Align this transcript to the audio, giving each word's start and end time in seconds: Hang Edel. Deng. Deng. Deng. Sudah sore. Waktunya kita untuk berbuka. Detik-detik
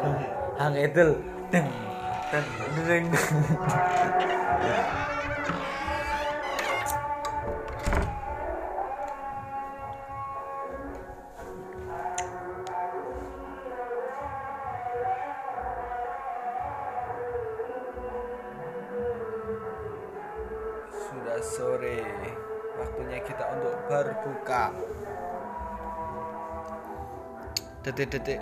Hang 0.00 0.76
Edel. 0.80 1.20
Deng. 1.52 1.68
Deng. 2.32 2.48
Deng. 2.88 3.06
Sudah 20.96 21.40
sore. 21.44 22.00
Waktunya 22.80 23.20
kita 23.20 23.44
untuk 23.52 23.76
berbuka. 23.84 24.72
Detik-detik 27.84 28.40